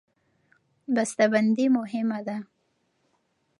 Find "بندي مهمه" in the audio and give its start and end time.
1.33-2.19